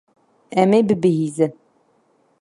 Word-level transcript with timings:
Em 0.61 0.69
ê 0.77 0.81
bibihîzin. 0.87 1.53